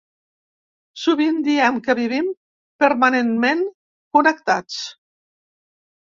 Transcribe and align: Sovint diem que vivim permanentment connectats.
Sovint 1.01 1.35
diem 1.47 1.75
que 1.87 1.95
vivim 1.99 2.31
permanentment 2.83 3.61
connectats. 4.17 4.79